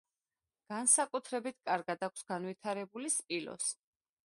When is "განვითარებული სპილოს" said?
2.33-3.73